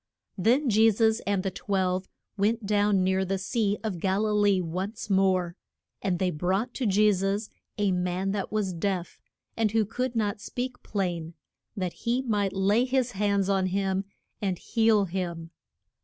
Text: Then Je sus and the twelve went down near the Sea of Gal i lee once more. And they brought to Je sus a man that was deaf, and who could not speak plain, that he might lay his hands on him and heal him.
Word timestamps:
Then 0.35 0.67
Je 0.67 0.89
sus 0.89 1.19
and 1.27 1.43
the 1.43 1.51
twelve 1.51 2.07
went 2.35 2.65
down 2.65 3.03
near 3.03 3.23
the 3.23 3.37
Sea 3.37 3.77
of 3.83 3.99
Gal 3.99 4.25
i 4.25 4.31
lee 4.31 4.59
once 4.59 5.11
more. 5.11 5.55
And 6.01 6.17
they 6.17 6.31
brought 6.31 6.73
to 6.73 6.87
Je 6.87 7.11
sus 7.13 7.51
a 7.77 7.91
man 7.91 8.31
that 8.31 8.51
was 8.51 8.73
deaf, 8.73 9.21
and 9.55 9.69
who 9.73 9.85
could 9.85 10.15
not 10.15 10.41
speak 10.41 10.81
plain, 10.81 11.35
that 11.77 11.93
he 11.93 12.23
might 12.23 12.53
lay 12.53 12.85
his 12.85 13.11
hands 13.11 13.47
on 13.47 13.67
him 13.67 14.03
and 14.41 14.57
heal 14.57 15.05
him. 15.05 15.51